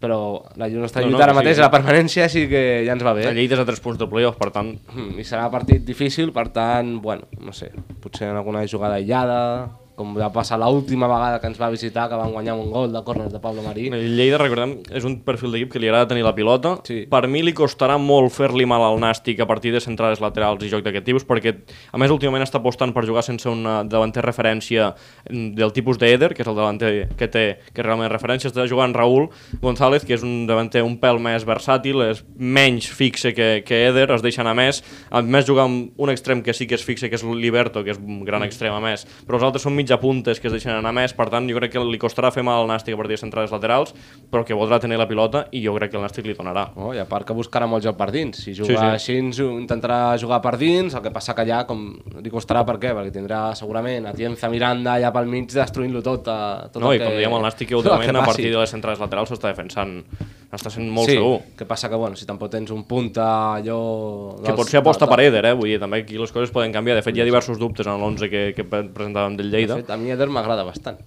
[0.00, 0.16] Però
[0.56, 1.60] la nostra No, no, lluita ara sí, mateix, sí.
[1.60, 3.26] la permanència, sí que ja ens va bé.
[3.28, 6.32] El Lleida és a 3 punts de playoff, per tant, Mm, I serà partit difícil,
[6.32, 7.68] per tant, bueno, no sé,
[8.00, 9.68] potser en alguna jugada aïllada,
[10.00, 13.02] com va passar l'última vegada que ens va visitar, que van guanyar un gol de
[13.04, 13.88] córner de Pablo Marí.
[13.92, 16.78] el Lleida, recordem, és un perfil d'equip que li agrada tenir la pilota.
[16.88, 17.02] Sí.
[17.10, 20.70] Per mi li costarà molt fer-li mal al Nàstic a partir de centrades laterals i
[20.72, 21.52] joc d'aquest tipus, perquè,
[21.92, 26.00] a més, últimament està apostant per jugar sense un eh, davanter referència mm, del tipus
[26.00, 29.28] d'Eder, que és el davanter que té, que realment referència, està jugant Raúl
[29.60, 34.08] González, que és un davanter un pèl més versàtil, és menys fixe que, que Eder,
[34.14, 37.12] es deixa anar més, a més jugar amb un extrem que sí que és fixe,
[37.12, 39.98] que és l'Iberto, que és un gran extrem a més, però els altres són mitja
[40.00, 42.62] puntes que es deixen anar més, per tant jo crec que li costarà fer mal
[42.62, 43.92] al Nàstic a partir de centrades laterals,
[44.30, 46.68] però que voldrà tenir la pilota i jo crec que el Nàstic li donarà.
[46.76, 48.38] Oh, I a part que buscarà molt joc per dins.
[48.38, 48.76] Si juga sí.
[48.76, 51.88] sí, així, intentarà jugar per dins, el que passa que allà com,
[52.22, 52.92] li costarà per què?
[52.94, 56.28] Perquè tindrà segurament Atienza Miranda allà pel mig destruint-lo tot.
[56.30, 58.70] eh, tot No, el i com dèiem, el Nàstic que últimament a partir de les
[58.70, 60.04] centrades laterals s'està defensant
[60.50, 61.40] està sent molt sí, segur.
[61.56, 64.34] que passa que, bueno, si tampoc tens un punta allò...
[64.42, 65.52] Que pot ser aposta per Eder, eh?
[65.54, 66.96] Vull dir, també aquí les coses poden canviar.
[66.98, 69.69] De fet, hi ha diversos dubtes en l'11 que, que pre- presentàvem del De Lleida.
[69.78, 70.98] Fet, a mi Eder m'agrada bastant.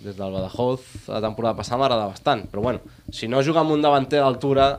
[0.00, 2.46] Des del Badajoz, la temporada passada m'agrada bastant.
[2.48, 2.80] Però bueno,
[3.12, 4.70] si no juga amb un davanter d'altura,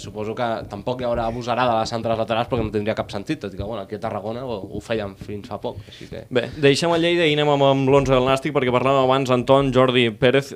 [0.00, 3.40] suposo que tampoc hi haurà abusarà de les centrals laterals perquè no tindria cap sentit,
[3.42, 5.78] tot i que bueno, aquí a Tarragona ho, ho feien fins fa poc.
[5.90, 6.24] Així que...
[6.34, 9.70] Bé, deixem el Lleida i anem amb, amb l'11 del Nàstic perquè parlàvem abans, Anton,
[9.74, 10.52] Jordi Pérez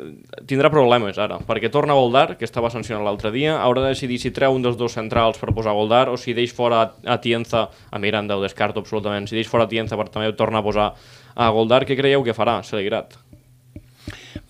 [0.50, 4.34] tindrà problemes ara, perquè torna Goldar, que estava sancionat l'altre dia, haurà de decidir si
[4.34, 7.68] treu un dels dos centrals per posar Goldar o si deix fora a, a Tienza,
[7.90, 10.90] a Miranda ho descarto absolutament, si deix fora a Tienza per també tornar a posar
[11.38, 13.18] a Goldar, què creieu que farà, Celigrat?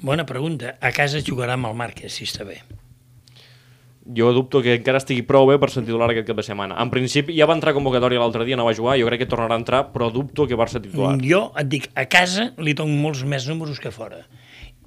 [0.01, 0.77] Bona pregunta.
[0.81, 2.61] A casa jugarà amb el Marquès, si està bé.
[4.17, 6.79] Jo dubto que encara estigui prou bé per ser titular aquest cap de setmana.
[6.81, 9.59] En principi ja va entrar convocatòria l'altre dia, no va jugar, jo crec que tornarà
[9.59, 11.17] a entrar, però dubto que va ser titular.
[11.19, 14.23] Mm, Jo et dic, a casa li dono molts més números que fora.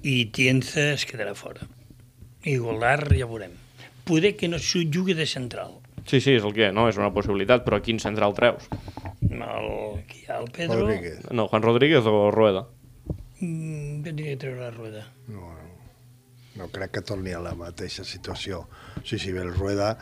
[0.02, 1.68] I Tienza es quedarà fora.
[2.42, 3.54] I Goldar ja veurem.
[4.02, 5.78] Poder que no s'ho jugui de central.
[6.02, 6.88] Sí, sí, és el que, no?
[6.90, 8.66] És una possibilitat, però quin central treus?
[9.22, 9.68] El,
[10.02, 10.80] aquí hi ha el Pedro...
[10.80, 11.20] Rodríguez.
[11.30, 12.66] No, Juan Rodríguez o Rueda?
[13.38, 15.06] Mm, tindria que treure la rueda.
[15.28, 15.71] No, no,
[16.56, 18.66] no crec que torni a la mateixa situació.
[19.04, 19.96] Sí, sí, bé, el Rueda...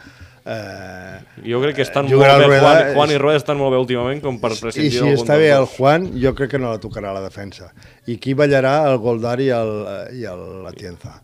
[0.51, 3.75] Eh, Jo crec que estan Eh, molt bé, Rueda Juan, Juan i Rueda estan molt
[3.75, 5.67] bé últimament com per I prescindir si d'algun està bé el.
[5.77, 7.69] Juan, jo crec que no la tocarà la defensa.
[8.09, 9.73] I qui ballarà el Goldar i el,
[10.17, 11.21] i el Atienza.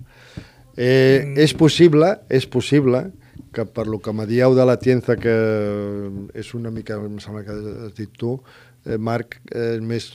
[0.77, 1.39] Eh, Mm.
[1.41, 3.07] és possible, és possible
[3.57, 5.33] que per lo que me dieu de l'Atienza, que
[6.35, 7.55] és una mica, em sembla que
[7.87, 8.35] has dit tu,
[8.85, 10.11] eh, Marc, eh, més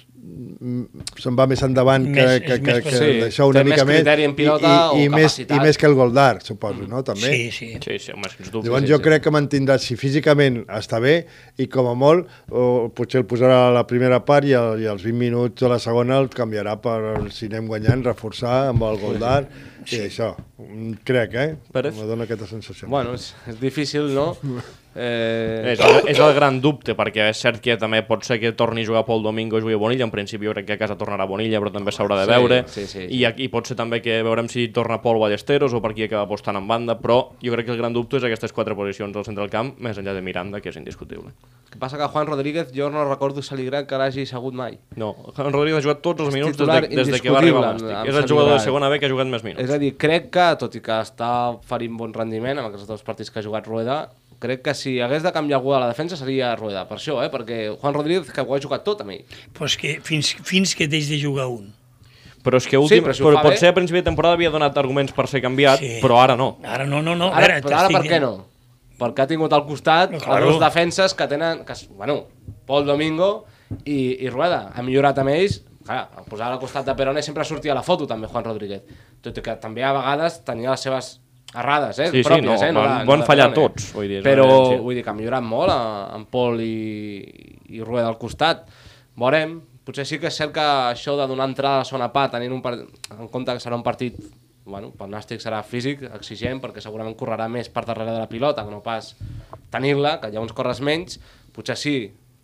[1.22, 3.74] se'n va més endavant que, Més- que, que, més que Sí, d'això una té més
[3.74, 6.86] mica més en pilota i, i, o i, més, i més que el Goldar, suposo,
[6.90, 7.02] no?
[7.08, 7.32] També.
[7.32, 7.70] Sí, sí.
[7.82, 8.68] Sí, sí, home, sens dubte.
[8.68, 9.06] Llavors sí, jo sí.
[9.08, 11.16] crec que mantindrà, si físicament està bé,
[11.58, 14.90] i com a molt, o potser el posarà a la primera part i, el, i
[14.92, 17.00] els 20 minuts de la segona el canviarà per,
[17.34, 19.42] si anem guanyant, reforçar amb el Goldar
[19.90, 20.36] i això.
[21.08, 21.56] Crec, eh?
[21.74, 21.96] Pérez?
[21.98, 22.88] Me dona aquesta sensació.
[22.92, 24.36] Bueno, és, és difícil, no?
[24.94, 28.50] Eh, És el, és el gran dubte, perquè és cert que també pot ser que
[28.60, 30.80] torni a jugar Pol Domingo i jugui a Bonilla, en principi jo crec que a
[30.82, 33.06] casa tornarà a Bonilla, però també s'haurà de Sí, veure, sí, sí, sí.
[33.16, 36.26] i aquí pot ser també que veurem si torna Pol Ballesteros o per aquí acaba
[36.28, 39.24] apostant en banda, però jo crec que el gran dubte és aquestes quatre posicions al
[39.24, 41.32] centre del camp, més enllà de Miranda, que és indiscutible.
[41.72, 44.76] Que passa que Juan Rodríguez jo no recordo Saligran que l'hagi segut mai.
[45.00, 47.64] No, Juan Rodríguez ha jugat tots els minuts des de, des de que va arribar
[47.64, 48.10] a l'Àstic.
[48.12, 49.64] És el jugador de segona B que ha jugat més minuts.
[49.64, 53.04] És a dir, crec que, tot i que està oferint bon rendiment amb aquests dos
[53.04, 54.00] partits que ha jugat Rueda,
[54.42, 57.30] crec que si hagués de canviar algú a la defensa seria Rueda, per això, eh?
[57.30, 59.26] perquè Juan Rodríguez que ho ha jugat tot amb ell.
[59.54, 61.70] Però és que fins, fins que deix de jugar un.
[62.42, 64.34] Però és que últim, però si però fa pot bé- ser a principi de temporada
[64.34, 66.00] havia donat arguments per ser canviat, Sí.
[66.02, 66.58] però ara no.
[66.66, 67.28] Ara no, no, no.
[67.30, 68.48] Ara, veure, però ara per què no?
[69.02, 70.46] Perquè ha tingut al costat No, no, claro.
[70.48, 72.26] els dos defenses que tenen, que, bueno,
[72.66, 73.46] Pol Domingo
[73.86, 74.72] i, i Rueda.
[74.74, 77.84] Ha millorat amb ells, clar, al posar al costat de Perone sempre sortia a la
[77.84, 78.82] foto també Juan Rodríguez.
[79.22, 81.12] Tot i que també a vegades tenia les seves
[81.54, 82.10] errades, eh?
[82.12, 82.72] Sí, sí, pròpies, no, eh?
[82.72, 83.74] van- de- van fallar Perone.
[83.74, 84.46] tots, vull dir, Però,
[84.82, 85.82] vull dir que ha millorat molt a,
[86.16, 87.26] en Pol i,
[87.76, 88.68] i Rueda al costat.
[89.20, 92.32] Veurem, potser sí que és cert que això de donar entrada a la segona part,
[92.38, 92.80] tenint un part...
[93.18, 94.16] en compte que serà un partit
[94.64, 98.64] bueno, pel Nàstic serà físic, exigent, perquè segurament correrà més per darrere de la pilota
[98.64, 99.16] que no pas
[99.74, 101.18] tenir-la, que llavors corres menys,
[101.52, 101.96] potser sí,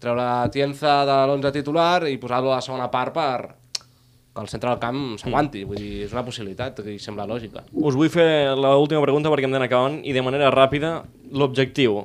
[0.02, 3.38] treure la Tienza de l'11 titular i posar-lo a la segona part per
[4.38, 7.64] que el centre del camp s'aguanti, vull dir, és una possibilitat que sembla lògica.
[7.74, 11.00] Us vull fer l'última pregunta perquè hem d'anar acabant i de manera ràpida,
[11.34, 12.04] l'objectiu.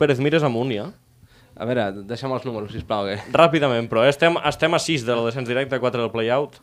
[0.00, 0.88] Pérez, mires amunt ja?
[1.54, 3.18] A veure, deixa'm els números, sisplau, que...
[3.36, 6.56] Ràpidament, però estem, estem a 6 del descens directe, 4 del play-out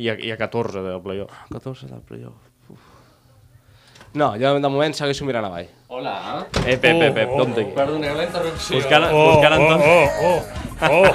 [0.00, 1.44] i, a, i a 14 del play-off.
[1.52, 2.51] 14 del playoff.
[4.14, 5.68] No, jo de moment segueixo mirant avall.
[5.88, 6.44] Hola.
[6.66, 7.64] Eh, Pep, Pep, Pep, com t'hi?
[7.76, 8.76] Perdoneu la interrupció.
[8.76, 9.80] Buscant, Oh, buscant oh, Anton...
[9.80, 10.38] oh, oh,
[10.82, 11.06] oh,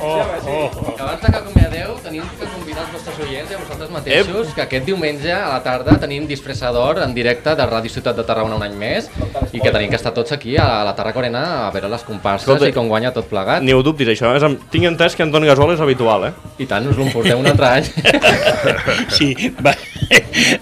[0.00, 0.94] oh, oh.
[0.96, 4.52] Que abans de que acomiadeu tenim que convidar els vostres oients i a vosaltres mateixos
[4.56, 8.56] que aquest diumenge a la tarda tenim disfressador en directe de Ràdio Ciutat de Tarragona
[8.60, 9.08] un any més
[9.52, 12.48] i que tenim que estar tots aquí a la Tarraco Arena a veure les comparses
[12.48, 13.62] Escolta, i com guanya tot plegat.
[13.64, 14.32] Ni ho dubtis, això.
[14.36, 16.32] És, amb- tinc entès que Anton Gasol és habitual, eh?
[16.60, 17.88] I tant, us l'emporteu un altre any.
[19.16, 19.72] Sí, va.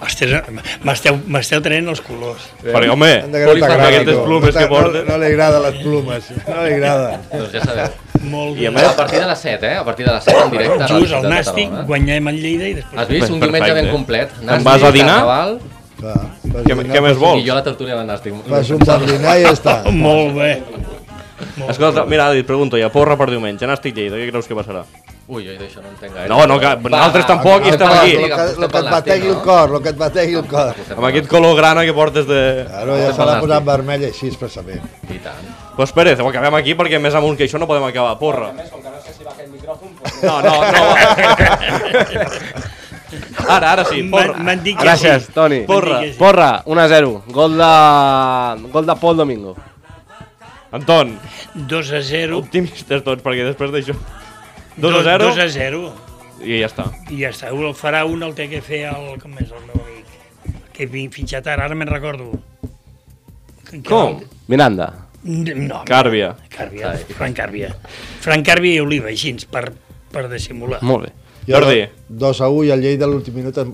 [0.04, 0.42] Ostres,
[0.84, 2.42] m'esteu traient els colors.
[2.60, 3.38] Perquè, home, no
[3.86, 5.06] aquestes plumes no, que no, portes...
[5.08, 7.14] no li agrada les plumes, no li agrada.
[7.32, 7.88] doncs ja sabeu.
[8.28, 8.76] Molt I a bé.
[8.76, 9.76] més- A partir de les 7, eh?
[9.78, 12.74] A partir de les 7 en directe Just al de Nàstic, guanyem el Lleida i
[12.74, 13.00] després...
[13.00, 13.30] Has vist?
[13.30, 14.32] Un diumenge ben complet.
[14.44, 15.18] Te'n vas a dinar?
[15.22, 15.58] Carnaval,
[15.98, 17.40] Va, vas Què, dinar, què més I vols?
[17.42, 18.36] jo a la tertúlia del Nàstic.
[18.46, 19.78] Fas un bon dinar i ja està.
[20.04, 20.52] Molt bé.
[21.68, 24.84] Escolta, mira, Adi, et pregunto ja, porra per diumenge, Nàstic Lleida, què creus que passarà?
[25.28, 26.28] Ui, jo d'això no entenc gaire.
[26.32, 28.14] No, no, que nosaltres tampoc i va, estem va, aquí.
[28.16, 30.74] va, Lo que, lo que et bategui el cor, lo que et bategui el cor.
[30.96, 32.38] Amb aquest color grana que portes de...
[32.70, 34.80] Claro, ja se l'ha posat vermell així expressament.
[35.12, 35.50] I tant.
[35.76, 38.16] Pues Pérez, ho acabem aquí perquè més amunt que això no podem acabar.
[38.18, 38.48] Porra.
[38.72, 39.92] Com que no sé si va aquest micròfon,
[40.24, 40.82] No, no, no.
[43.48, 44.34] Ara, ara sí, porra.
[44.44, 45.32] M'han- dit que Gràcies, sí.
[45.36, 45.60] Toni.
[45.68, 46.00] Porra.
[46.18, 47.12] Porra, 1-0.
[47.32, 47.72] Gol de...
[48.72, 49.54] Gol de Pol Domingo.
[50.72, 51.18] Anton,
[51.54, 52.38] 2 a 0.
[52.42, 53.94] optimistes tots, perquè després d'això...
[54.80, 55.82] 2 a 0 2 a 0.
[56.44, 56.84] i ja està.
[57.10, 57.50] I ja està.
[57.50, 59.16] El farà un, el té que fer el...
[59.22, 60.64] Com és el meu amic?
[60.76, 62.30] Que he fitxat ara, ara me'n recordo.
[63.68, 64.20] Que- que- Com?
[64.48, 64.92] Miranda.
[65.24, 65.82] No.
[65.84, 66.36] Càrbia.
[66.48, 67.72] Càrbia, Frank Càrbia.
[68.22, 69.64] Frank Càrbia i Oliva, així, per,
[70.14, 70.78] per dissimular.
[70.86, 71.12] Molt bé.
[71.48, 71.82] I ara, Jordi.
[72.22, 73.66] 2 a 1 i el Lleida a l'últim minut uh,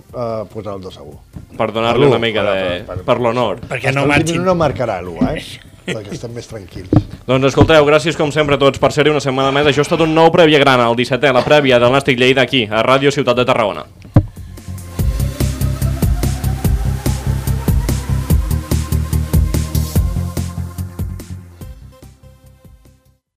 [0.50, 1.20] posarà el 2 a 1.
[1.58, 2.96] Per donar-li una mica de...
[3.06, 3.60] per l'honor.
[3.68, 4.42] Perquè no marxin.
[4.46, 5.73] no marcarà l'1, eh?
[5.96, 6.90] perquè estem més tranquils.
[7.28, 9.68] Doncs escolteu, gràcies com sempre a tots per ser-hi una setmana més.
[9.70, 12.66] Això ha estat un nou Prèvia Grana, el 17è, la prèvia del Nàstic Lleida aquí,
[12.70, 13.86] a Ràdio Ciutat de Tarragona.